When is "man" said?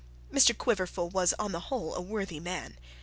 2.39-2.79